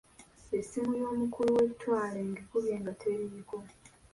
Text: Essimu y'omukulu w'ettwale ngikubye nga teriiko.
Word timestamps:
Essimu 0.57 0.93
y'omukulu 1.01 1.49
w'ettwale 1.57 2.19
ngikubye 2.29 2.75
nga 2.81 2.93
teriiko. 3.01 3.57